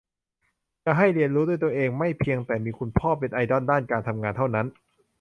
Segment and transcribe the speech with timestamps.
[0.85, 4.67] จะให้เรียนรู้ด้วยตัวเอง ไม่เพียงแต่มีคุณพ่อเป็นไอดอลด้านการทำงานเท่านั้น